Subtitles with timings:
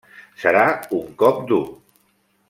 [0.43, 0.63] Serà
[1.01, 1.61] un cop dur.